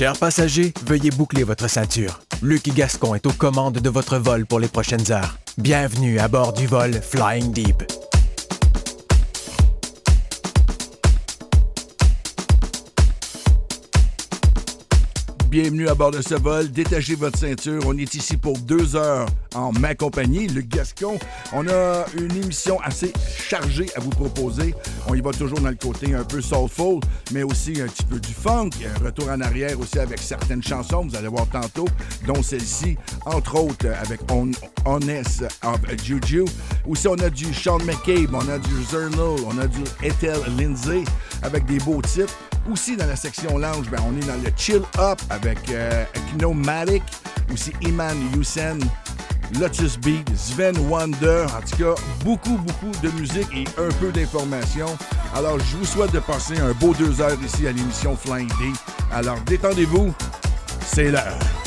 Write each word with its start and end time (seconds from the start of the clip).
Chers 0.00 0.16
passagers, 0.16 0.72
veuillez 0.86 1.10
boucler 1.10 1.42
votre 1.42 1.68
ceinture. 1.68 2.20
Luc 2.40 2.74
Gascon 2.74 3.14
est 3.14 3.26
aux 3.26 3.34
commandes 3.34 3.80
de 3.80 3.90
votre 3.90 4.16
vol 4.16 4.46
pour 4.46 4.58
les 4.58 4.66
prochaines 4.66 5.12
heures. 5.12 5.36
Bienvenue 5.58 6.18
à 6.18 6.26
bord 6.26 6.54
du 6.54 6.66
vol 6.66 6.94
Flying 7.02 7.52
Deep. 7.52 7.99
Bienvenue 15.50 15.88
à 15.88 15.96
bord 15.96 16.12
de 16.12 16.22
ce 16.22 16.36
vol. 16.36 16.70
Détachez 16.70 17.16
votre 17.16 17.36
ceinture. 17.36 17.82
On 17.84 17.98
est 17.98 18.14
ici 18.14 18.36
pour 18.36 18.56
deux 18.56 18.94
heures 18.94 19.26
en 19.56 19.72
ma 19.72 19.96
compagnie, 19.96 20.46
Luc 20.46 20.68
Gascon. 20.68 21.18
On 21.52 21.66
a 21.66 22.04
une 22.16 22.36
émission 22.36 22.78
assez 22.84 23.12
chargée 23.36 23.86
à 23.96 24.00
vous 24.00 24.10
proposer. 24.10 24.76
On 25.08 25.14
y 25.16 25.20
va 25.20 25.32
toujours 25.32 25.58
dans 25.58 25.70
le 25.70 25.74
côté 25.74 26.14
un 26.14 26.22
peu 26.22 26.40
soulful, 26.40 27.00
mais 27.32 27.42
aussi 27.42 27.80
un 27.82 27.88
petit 27.88 28.04
peu 28.04 28.20
du 28.20 28.32
funk. 28.32 28.70
Un 28.94 29.04
retour 29.04 29.28
en 29.28 29.40
arrière 29.40 29.80
aussi 29.80 29.98
avec 29.98 30.20
certaines 30.20 30.62
chansons, 30.62 31.08
vous 31.08 31.16
allez 31.16 31.26
voir 31.26 31.48
tantôt, 31.48 31.88
dont 32.28 32.44
celle-ci, 32.44 32.96
entre 33.26 33.56
autres 33.56 33.88
avec 34.00 34.20
On 34.30 34.52
Honest 34.84 35.42
of 35.64 35.80
Juju. 36.04 36.44
Aussi, 36.86 37.08
on 37.08 37.14
a 37.14 37.28
du 37.28 37.52
Sean 37.52 37.78
McCabe, 37.78 38.32
on 38.34 38.48
a 38.48 38.58
du 38.58 38.84
Zernal, 38.88 39.40
on 39.44 39.58
a 39.58 39.66
du 39.66 39.80
Ethel 40.00 40.38
Lindsay 40.56 41.02
avec 41.42 41.64
des 41.64 41.78
beaux 41.78 42.00
titres. 42.02 42.38
Aussi, 42.68 42.96
dans 42.96 43.06
la 43.06 43.16
section 43.16 43.58
lounge, 43.58 43.88
ben, 43.90 43.98
on 44.06 44.16
est 44.16 44.26
dans 44.26 44.42
le 44.42 44.50
Chill 44.56 44.82
Up 44.98 45.20
avec 45.30 45.58
euh, 45.70 46.04
Matic, 46.54 47.02
aussi 47.52 47.72
Iman 47.82 48.16
Youssen, 48.34 48.80
Lotus 49.58 49.98
Beat, 49.98 50.28
Sven 50.36 50.76
Wonder. 50.88 51.46
En 51.56 51.60
tout 51.60 51.76
cas, 51.76 52.02
beaucoup, 52.24 52.56
beaucoup 52.58 52.92
de 53.02 53.10
musique 53.10 53.48
et 53.54 53.64
un 53.80 53.90
peu 53.98 54.12
d'informations. 54.12 54.96
Alors, 55.34 55.58
je 55.58 55.76
vous 55.76 55.84
souhaite 55.84 56.12
de 56.12 56.20
passer 56.20 56.58
un 56.58 56.72
beau 56.72 56.94
deux 56.94 57.20
heures 57.20 57.38
ici 57.44 57.66
à 57.66 57.72
l'émission 57.72 58.16
Flying 58.16 58.48
D. 58.48 58.72
Alors, 59.12 59.40
détendez-vous, 59.46 60.12
c'est 60.84 61.10
l'heure. 61.10 61.59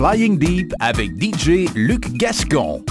Flying 0.00 0.38
Deep 0.38 0.72
avec 0.80 1.10
DJ 1.22 1.68
Luc 1.74 2.10
Gascon. 2.16 2.82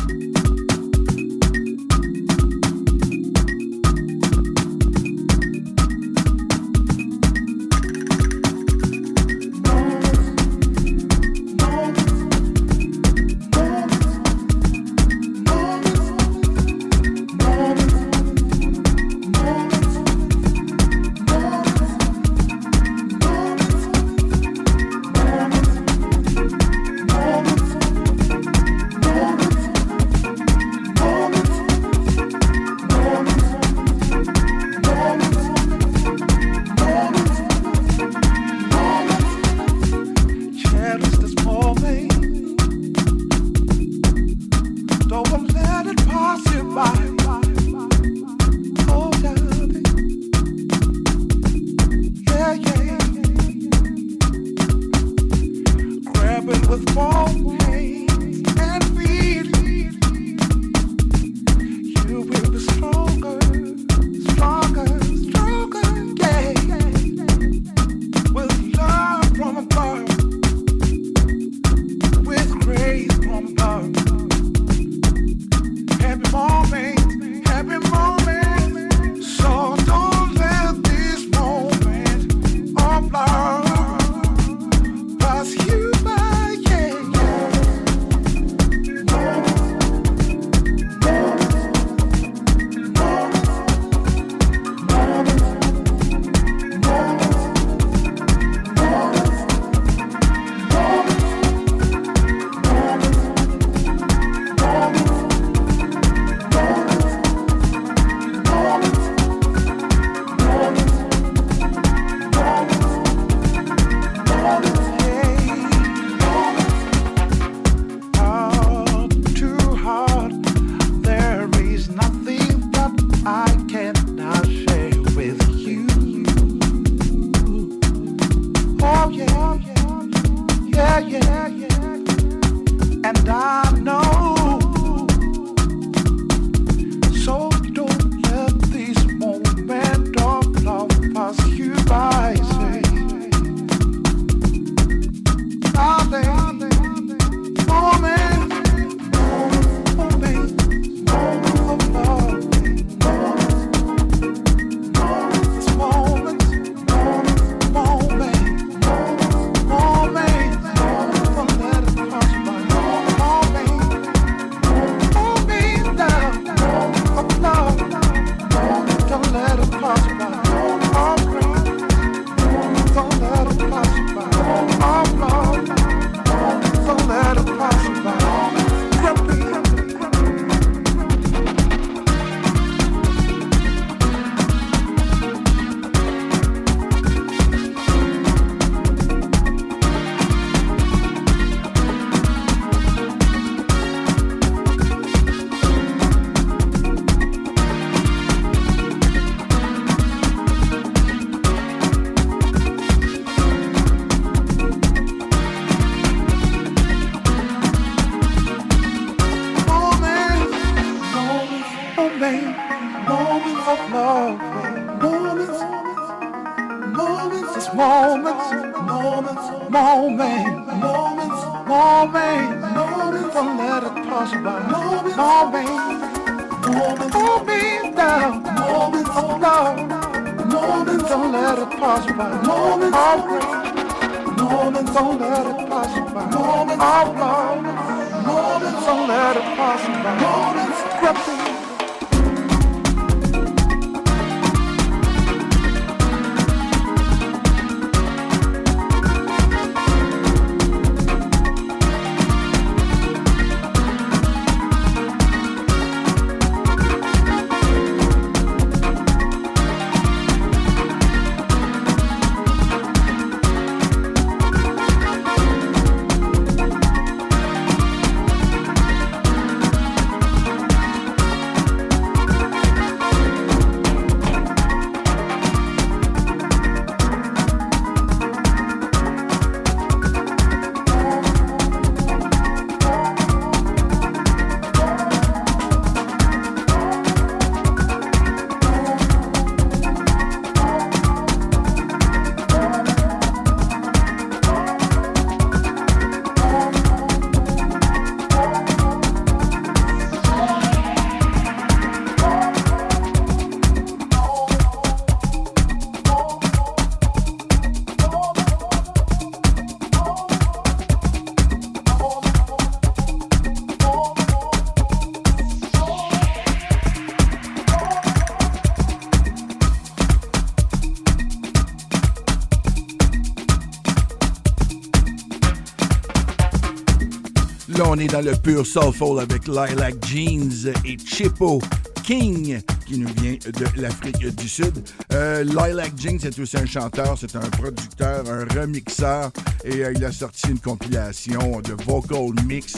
Le 328.21 328.35
pur 328.35 328.65
soulful 328.65 329.19
avec 329.19 329.47
Lilac 329.47 329.95
Jeans 330.05 330.73
et 330.85 330.97
Chippo 330.97 331.61
King 332.03 332.59
qui 332.85 332.97
nous 332.97 333.07
vient 333.21 333.35
de 333.35 333.81
l'Afrique 333.81 334.35
du 334.35 334.49
Sud. 334.49 334.83
Euh, 335.13 335.43
Lilac 335.43 335.91
Jeans 335.97 336.17
c'est 336.19 336.37
aussi 336.39 336.57
un 336.57 336.65
chanteur, 336.65 337.17
c'est 337.19 337.35
un 337.35 337.49
producteur, 337.51 338.23
un 338.29 338.45
remixeur 338.59 339.31
et 339.63 339.85
euh, 339.85 339.93
il 339.95 340.03
a 340.03 340.11
sorti 340.11 340.49
une 340.49 340.59
compilation 340.59 341.61
de 341.61 341.75
vocal 341.85 342.33
mix, 342.45 342.77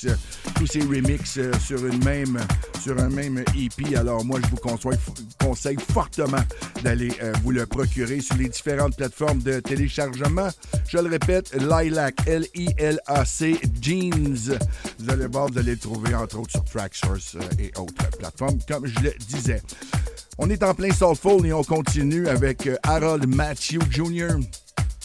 tous 0.55 0.67
ces 0.67 0.81
remix 0.81 1.37
euh, 1.37 1.51
sur 1.65 1.85
une 1.85 2.03
même 2.03 2.37
sur 2.81 2.97
un 2.99 3.09
même 3.09 3.43
EP. 3.55 3.95
Alors 3.95 4.25
moi 4.25 4.39
je 4.43 4.49
vous 4.49 4.57
conseille, 5.39 5.77
fortement 5.93 6.41
d'aller 6.83 7.11
vous 7.43 7.51
le 7.51 7.65
procurer 7.65 8.21
sur 8.21 8.35
les 8.37 8.49
différentes 8.49 8.95
plateformes 8.95 9.39
de 9.39 9.59
téléchargement. 9.59 10.49
Je 10.87 10.97
le 10.97 11.09
répète, 11.09 11.53
Lilac 11.53 12.15
L-I-L-A-C 12.25 13.59
Jeans. 13.81 14.57
Vous 14.99 15.09
allez 15.09 15.27
voir, 15.27 15.47
vous 15.47 15.59
allez 15.59 15.71
le 15.71 15.77
trouver 15.77 16.15
entre 16.15 16.39
autres 16.39 16.51
sur 16.51 16.63
Tracksource 16.65 17.37
et 17.59 17.71
autres 17.77 18.17
plateformes 18.17 18.59
comme 18.67 18.85
je 18.85 18.99
le 19.01 19.13
disais. 19.27 19.61
On 20.37 20.49
est 20.49 20.63
en 20.63 20.73
plein 20.73 20.91
soulful 20.91 21.45
et 21.45 21.53
on 21.53 21.63
continue 21.63 22.27
avec 22.27 22.65
euh, 22.65 22.75
Harold 22.83 23.27
Matthew 23.27 23.79
Jr. 23.91 24.29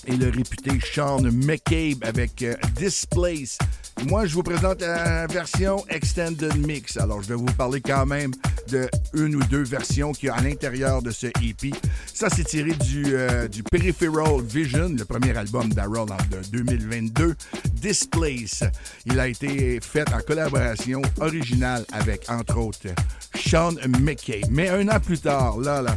et 0.07 0.17
le 0.17 0.31
réputé 0.31 0.79
Sean 0.81 1.23
McCabe 1.23 2.03
avec 2.03 2.43
euh, 2.43 2.55
Displace. 2.77 3.59
Moi, 4.05 4.27
je 4.27 4.35
vous 4.35 4.43
présente 4.43 4.83
la 4.83 5.27
version 5.27 5.85
Extended 5.89 6.55
Mix. 6.67 6.97
Alors, 6.99 7.23
je 7.23 7.29
vais 7.29 7.35
vous 7.35 7.45
parler 7.47 7.81
quand 7.81 8.05
même 8.05 8.31
de 8.69 8.89
une 9.15 9.37
ou 9.37 9.43
deux 9.45 9.63
versions 9.63 10.13
qu'il 10.13 10.27
y 10.27 10.31
a 10.31 10.35
à 10.35 10.43
l'intérieur 10.43 11.01
de 11.01 11.11
ce 11.11 11.29
EP. 11.43 11.71
Ça, 12.13 12.29
c'est 12.29 12.45
tiré 12.45 12.73
du, 12.73 13.05
euh, 13.15 13.49
Peripheral 13.71 14.43
Vision, 14.43 14.91
le 14.91 15.05
premier 15.05 15.37
album 15.37 15.73
d'Harold 15.73 16.13
de 16.31 16.41
2022. 16.51 17.35
Displace. 17.73 18.65
Il 19.07 19.19
a 19.19 19.29
été 19.29 19.81
fait 19.81 20.13
en 20.13 20.21
collaboration 20.21 21.01
originale 21.21 21.85
avec, 21.93 22.29
entre 22.29 22.59
autres, 22.59 22.89
Sean 23.35 23.75
McKay. 24.01 24.43
Mais 24.51 24.69
un 24.69 24.89
an 24.89 25.01
plus 25.01 25.21
tard, 25.21 25.59
là, 25.59 25.81
là, 25.81 25.97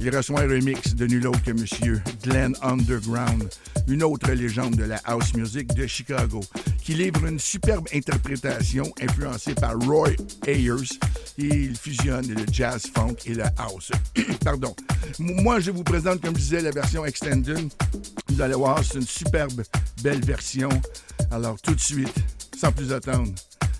il 0.00 0.14
reçoit 0.14 0.40
un 0.40 0.48
remix 0.48 0.94
de 0.94 1.06
nul 1.06 1.26
autre 1.26 1.42
que 1.42 1.50
Monsieur 1.50 2.00
Glenn 2.22 2.54
Underground, 2.62 3.48
une 3.88 4.02
autre 4.02 4.30
légende 4.32 4.76
de 4.76 4.84
la 4.84 5.00
house 5.04 5.34
music 5.34 5.74
de 5.74 5.86
Chicago, 5.86 6.40
qui 6.82 6.94
livre 6.94 7.26
une 7.26 7.38
superbe 7.38 7.86
interprétation 7.92 8.84
influencée 9.00 9.54
par 9.54 9.78
Roy 9.78 10.10
Ayers. 10.46 10.98
Il 11.36 11.76
fusionne 11.76 12.28
le 12.28 12.44
jazz 12.50 12.86
funk 12.94 13.16
et 13.26 13.34
la 13.34 13.52
house. 13.58 13.90
Pardon. 14.44 14.74
Moi, 15.18 15.60
je 15.60 15.70
vous 15.70 15.84
présente, 15.84 16.20
comme 16.20 16.34
je 16.34 16.40
disais, 16.40 16.60
la 16.60 16.70
version 16.70 17.04
extended. 17.04 17.70
Vous 18.28 18.40
allez 18.40 18.54
voir, 18.54 18.82
c'est 18.84 18.98
une 18.98 19.06
superbe, 19.06 19.62
belle 20.02 20.24
version. 20.24 20.68
Alors, 21.30 21.60
tout 21.60 21.74
de 21.74 21.80
suite, 21.80 22.14
sans 22.56 22.72
plus 22.72 22.92
attendre, 22.92 23.32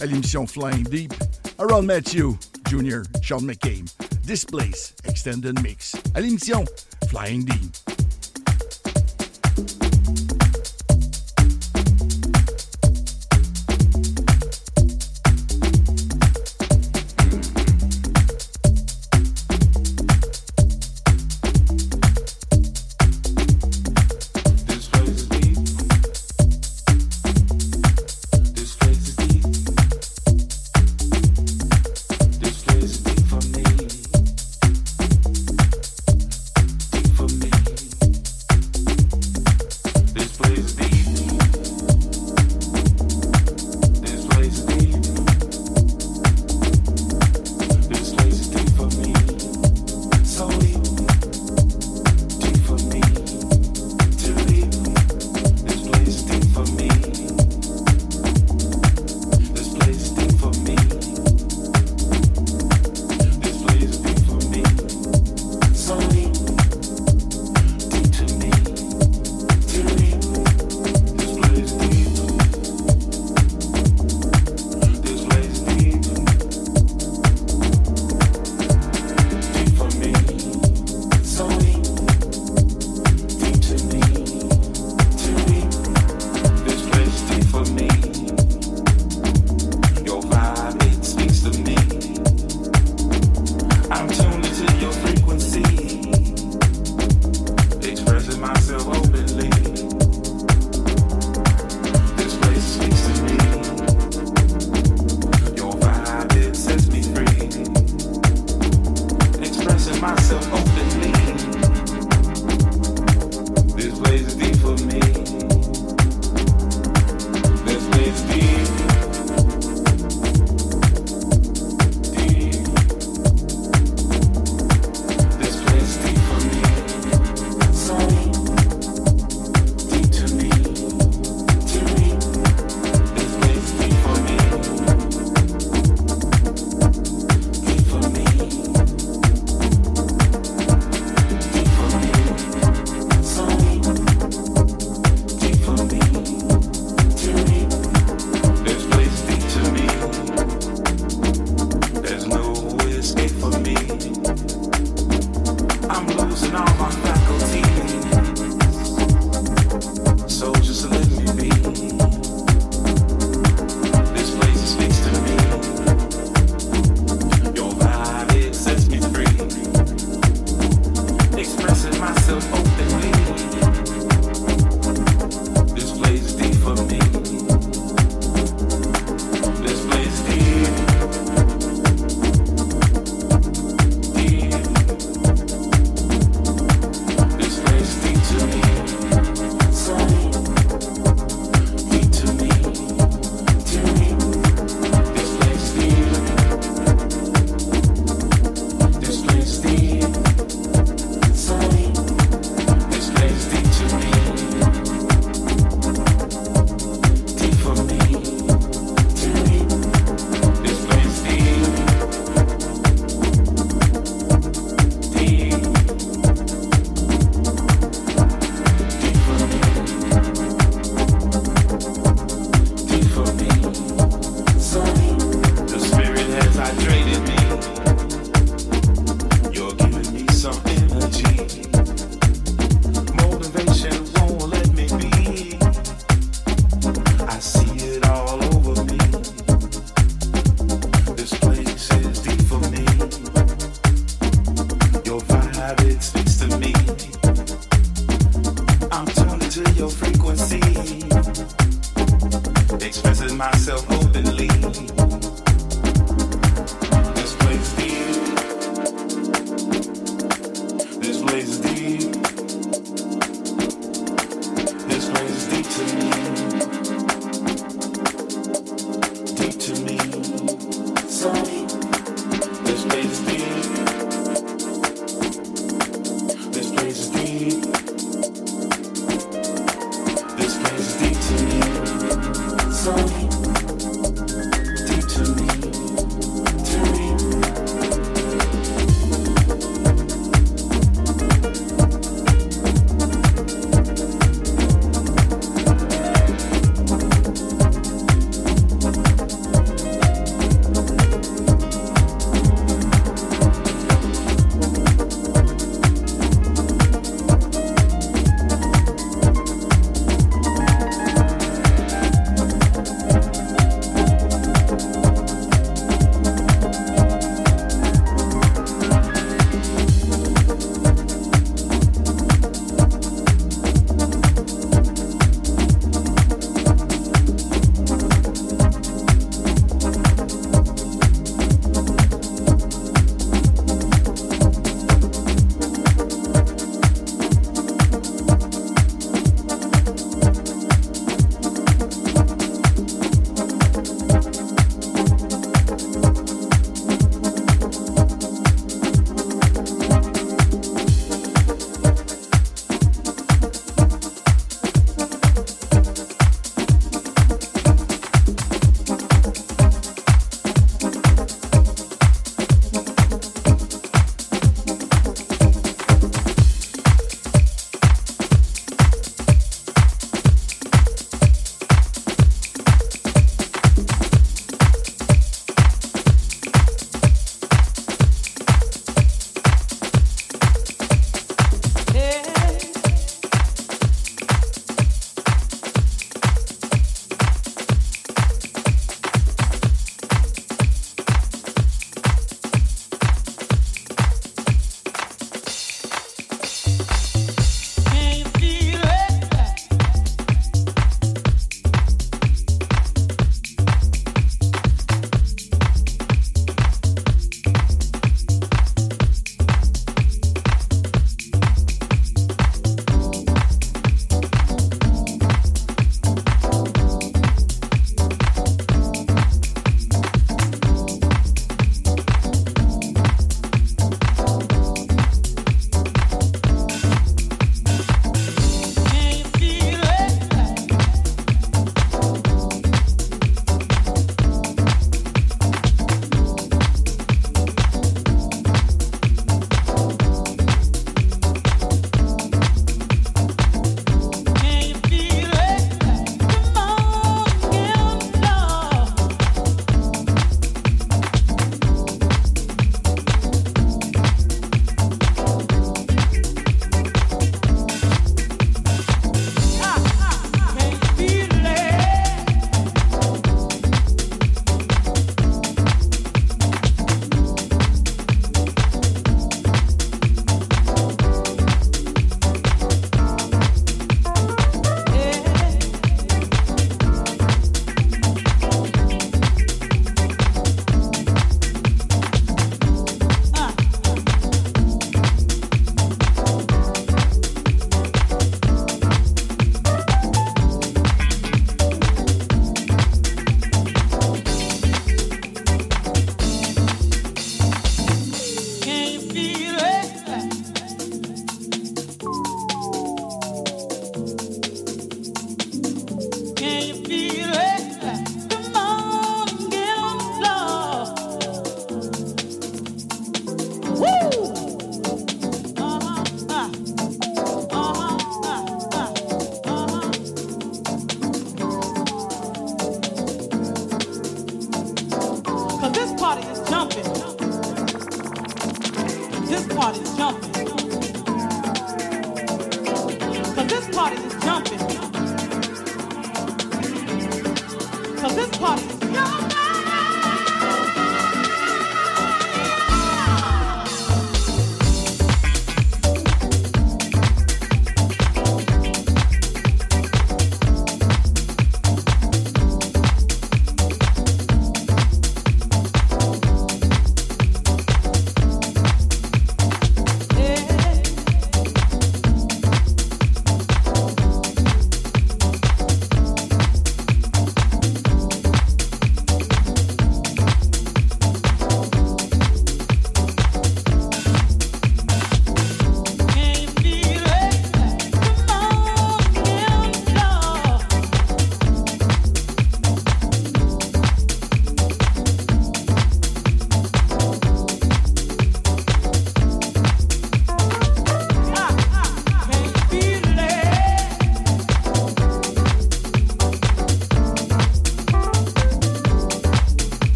à 0.00 0.06
l'émission 0.06 0.46
Flying 0.46 0.84
Deep, 0.84 1.14
Harold 1.58 1.86
Matthew 1.86 2.36
Jr., 2.68 3.02
Sean 3.22 3.40
McCabe, 3.40 3.86
Displace 4.26 4.94
Extended 5.04 5.60
Mix. 5.62 5.96
À 6.14 6.20
l'émission 6.20 6.64
Flying 7.08 7.44
Deep. 7.44 7.91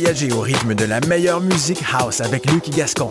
Voyagez 0.00 0.32
au 0.32 0.42
rythme 0.42 0.76
de 0.76 0.84
la 0.84 1.00
meilleure 1.00 1.40
musique 1.40 1.82
house 1.92 2.20
avec 2.20 2.48
Lucky 2.48 2.70
Gascon. 2.70 3.10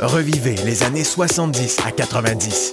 Revivez 0.00 0.56
les 0.64 0.82
années 0.82 1.04
70 1.04 1.78
à 1.86 1.92
90. 1.92 2.72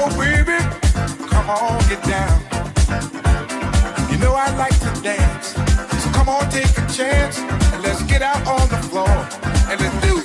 Oh 0.00 0.14
baby, 0.16 0.58
come 1.26 1.50
on, 1.50 1.78
get 1.88 2.00
down. 2.04 2.40
You 4.10 4.18
know 4.18 4.32
I 4.34 4.54
like 4.56 4.78
to 4.78 5.02
dance, 5.02 5.54
so 6.02 6.10
come 6.12 6.28
on, 6.28 6.48
take 6.50 6.70
a 6.78 6.86
chance, 6.86 7.38
and 7.38 7.82
let's 7.82 8.02
get 8.04 8.22
out 8.22 8.46
on 8.46 8.68
the 8.68 8.78
floor 8.88 9.08
and 9.68 9.80
let's 9.80 10.06
do 10.06 10.17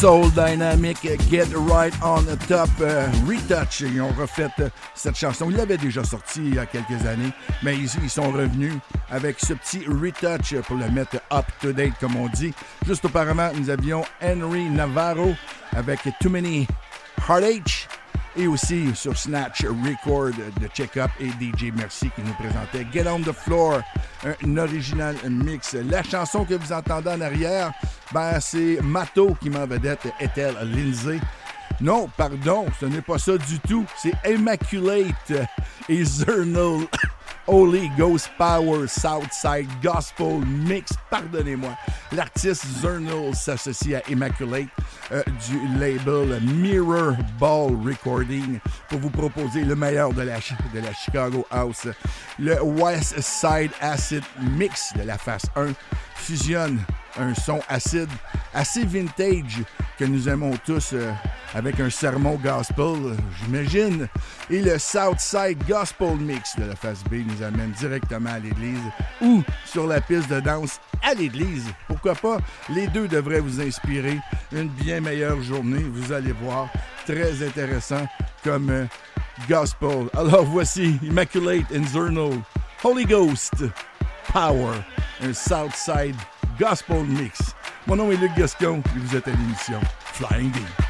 Soul 0.00 0.30
Dynamic, 0.30 0.96
Get 1.28 1.48
Right 1.54 1.92
on 2.02 2.22
the 2.22 2.34
Top, 2.48 2.70
euh, 2.80 3.06
Retouch. 3.28 3.80
Ils 3.82 4.00
ont 4.00 4.08
refait 4.18 4.48
euh, 4.60 4.70
cette 4.94 5.14
chanson. 5.14 5.50
Ils 5.50 5.58
l'avaient 5.58 5.76
déjà 5.76 6.02
sortie 6.02 6.40
il 6.42 6.54
y 6.54 6.58
a 6.58 6.64
quelques 6.64 7.04
années, 7.04 7.30
mais 7.62 7.76
ils, 7.76 7.90
ils, 8.02 8.08
sont 8.08 8.32
revenus 8.32 8.72
avec 9.10 9.38
ce 9.40 9.52
petit 9.52 9.84
retouch 9.86 10.54
pour 10.66 10.76
le 10.76 10.88
mettre 10.90 11.16
up 11.30 11.44
to 11.60 11.74
date, 11.74 11.92
comme 12.00 12.16
on 12.16 12.28
dit. 12.28 12.54
Juste 12.86 13.04
auparavant, 13.04 13.50
nous 13.54 13.68
avions 13.68 14.02
Henry 14.22 14.70
Navarro 14.70 15.34
avec 15.76 16.00
Too 16.18 16.30
Many 16.30 16.66
Heartache 17.28 17.79
et 18.36 18.46
aussi 18.46 18.94
sur 18.94 19.16
Snatch 19.16 19.64
Record 19.64 20.32
de 20.60 20.66
Check-Up 20.72 21.10
et 21.20 21.28
DJ 21.28 21.72
Merci 21.74 22.10
qui 22.14 22.22
nous 22.22 22.34
présentait 22.34 22.86
Get 22.92 23.08
on 23.08 23.20
the 23.20 23.32
Floor, 23.32 23.80
un 24.24 24.56
original 24.56 25.16
mix. 25.28 25.74
La 25.74 26.02
chanson 26.02 26.44
que 26.44 26.54
vous 26.54 26.72
entendez 26.72 27.10
en 27.10 27.20
arrière, 27.20 27.72
ben, 28.12 28.38
c'est 28.40 28.78
Mato 28.82 29.36
qui 29.40 29.50
m'en 29.50 29.66
vedette 29.66 30.08
Ethel 30.20 30.54
Lindsay. 30.62 31.20
Non, 31.80 32.08
pardon, 32.16 32.66
ce 32.78 32.86
n'est 32.86 33.00
pas 33.00 33.18
ça 33.18 33.38
du 33.38 33.58
tout. 33.60 33.86
C'est 33.96 34.12
Immaculate 34.28 35.32
et 35.88 36.04
Zernal 36.04 36.86
Holy 37.50 37.90
Ghost 37.98 38.30
Power 38.38 38.86
Southside 38.86 39.68
Gospel 39.82 40.38
Mix. 40.46 40.92
Pardonnez-moi. 41.10 41.76
L'artiste 42.12 42.64
Zernal 42.80 43.34
s'associe 43.34 43.94
à 43.94 44.08
Immaculate 44.08 44.68
euh, 45.10 45.20
du 45.48 45.58
label 45.76 46.40
Mirror 46.42 47.16
Ball 47.40 47.72
Recording 47.84 48.60
pour 48.88 49.00
vous 49.00 49.10
proposer 49.10 49.64
le 49.64 49.74
meilleur 49.74 50.12
de 50.12 50.22
la, 50.22 50.36
de 50.36 50.78
la 50.78 50.92
Chicago 50.92 51.44
House. 51.50 51.88
Le 52.38 52.62
West 52.62 53.20
Side 53.20 53.72
Acid 53.80 54.22
Mix 54.56 54.92
de 54.96 55.02
la 55.02 55.18
face 55.18 55.46
1 55.56 55.72
fusionne 56.14 56.78
un 57.20 57.34
son 57.34 57.60
acide 57.68 58.08
assez 58.54 58.84
vintage 58.84 59.62
que 59.98 60.04
nous 60.04 60.28
aimons 60.28 60.52
tous 60.64 60.90
euh, 60.92 61.12
avec 61.54 61.78
un 61.80 61.90
sermon 61.90 62.36
gospel, 62.36 63.16
j'imagine. 63.38 64.08
Et 64.48 64.62
le 64.62 64.78
Southside 64.78 65.58
Gospel 65.68 66.16
Mix 66.16 66.56
de 66.56 66.64
la 66.64 66.76
face 66.76 67.04
B 67.04 67.16
nous 67.26 67.42
amène 67.42 67.72
directement 67.72 68.30
à 68.30 68.38
l'église 68.38 68.80
ou 69.20 69.42
sur 69.64 69.86
la 69.86 70.00
piste 70.00 70.30
de 70.30 70.40
danse 70.40 70.80
à 71.02 71.14
l'église. 71.14 71.66
Pourquoi 71.86 72.14
pas? 72.14 72.38
Les 72.70 72.86
deux 72.88 73.08
devraient 73.08 73.40
vous 73.40 73.60
inspirer 73.60 74.18
une 74.52 74.68
bien 74.68 75.00
meilleure 75.00 75.40
journée. 75.42 75.84
Vous 75.92 76.12
allez 76.12 76.32
voir, 76.32 76.68
très 77.06 77.46
intéressant 77.46 78.06
comme 78.42 78.70
euh, 78.70 78.86
gospel. 79.48 80.08
Alors 80.16 80.44
voici 80.44 80.98
Immaculate 81.02 81.66
Zernal 81.92 82.40
Holy 82.82 83.04
Ghost, 83.04 83.64
Power, 84.32 84.72
un 85.22 85.34
Southside 85.34 86.16
Gospel 86.60 87.04
Mix. 87.04 87.54
Mon 87.86 87.96
nom 87.96 88.12
est 88.12 88.16
Luc 88.16 88.32
Gascon 88.36 88.82
et 88.94 88.98
vous 88.98 89.16
êtes 89.16 89.26
à 89.26 89.30
l'émission 89.30 89.80
Flying 90.12 90.50
Deep. 90.50 90.89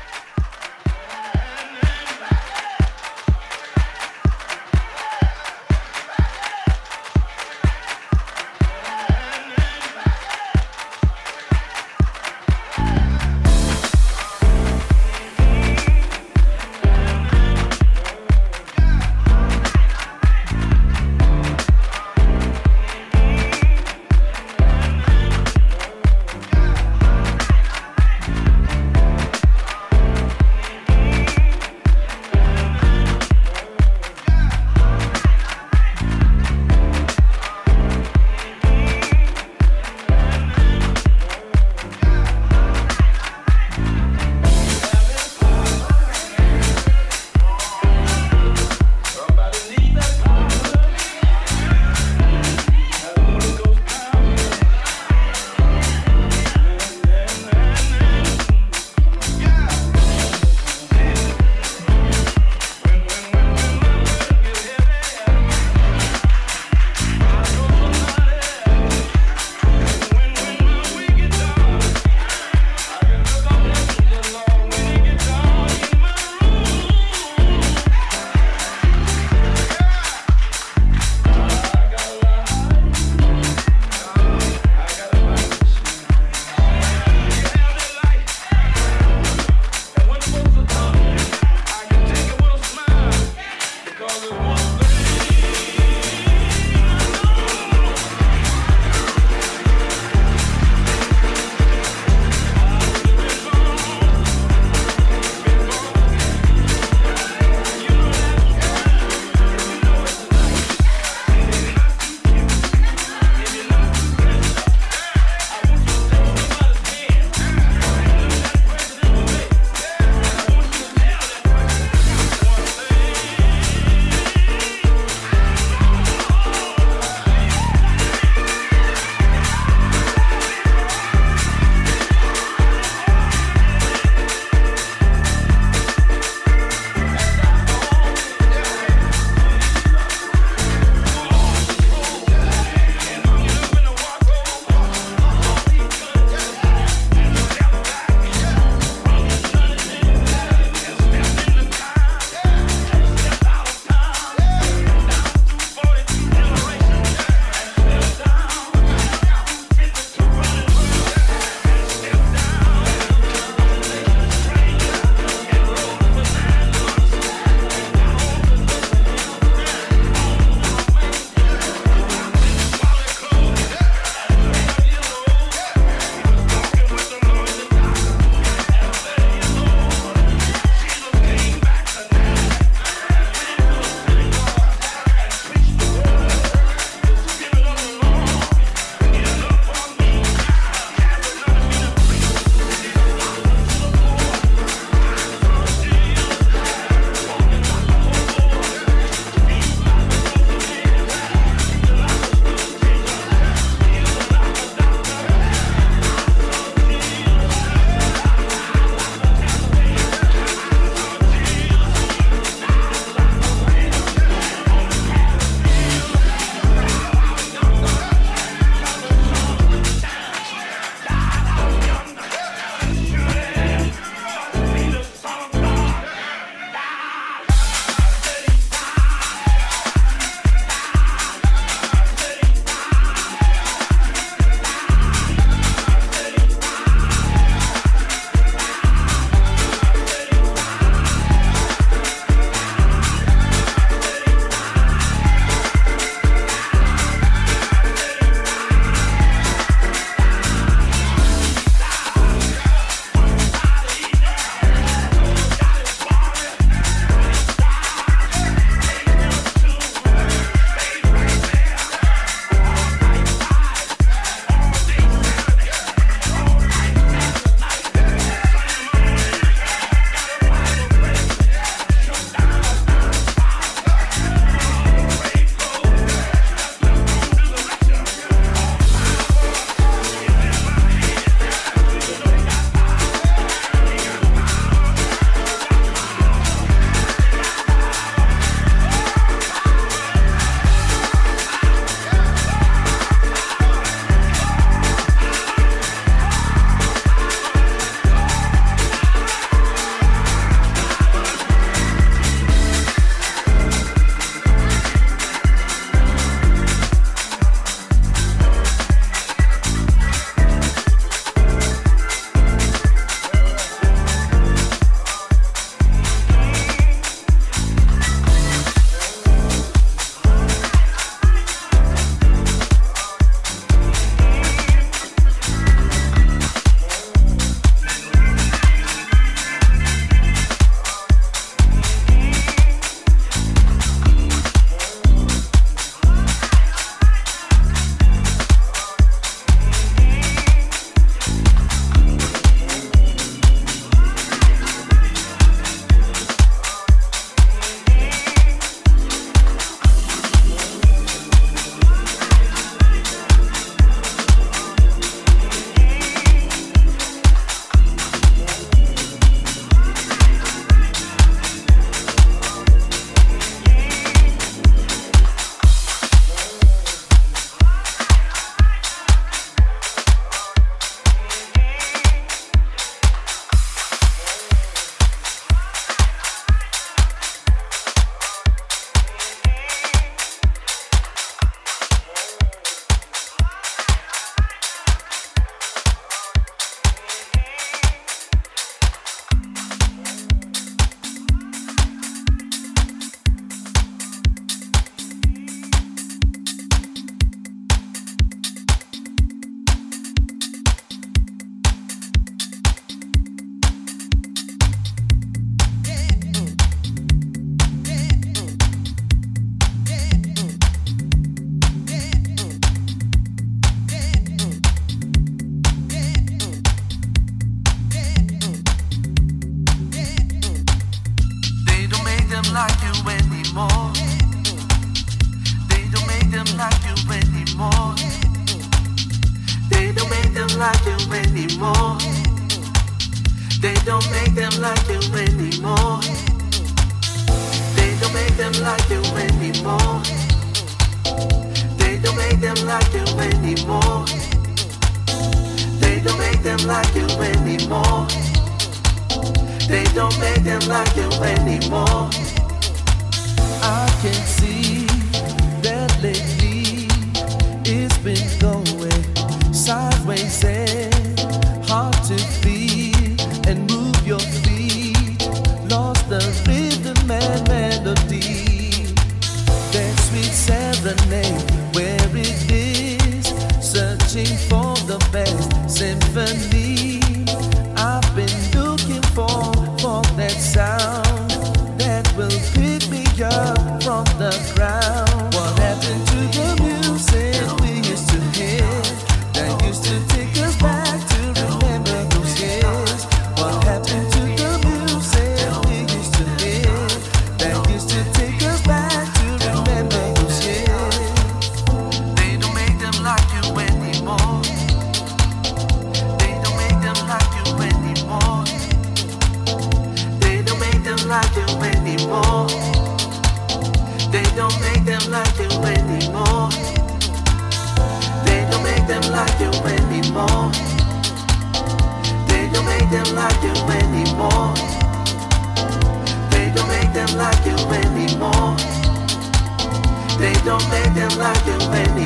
Don't 530.69 530.95
them 530.95 531.19
like 531.19 531.47
you, 531.47 531.59
not 531.59 532.00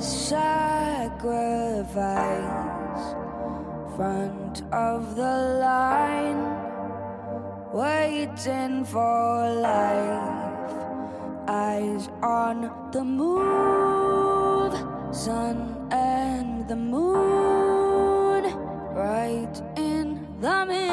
sacrifice, 0.00 1.86
front 3.96 4.62
of 4.72 5.16
the 5.16 5.58
line, 5.60 6.42
waiting 7.72 8.84
for 8.84 9.50
life, 9.54 10.72
eyes 11.48 12.08
on 12.22 12.70
the 12.92 13.04
move, 13.04 14.74
sun 15.14 15.88
and 15.90 16.68
the 16.68 16.76
moon, 16.76 18.44
right 18.94 19.62
in 19.76 20.26
the 20.40 20.64
middle. 20.66 20.85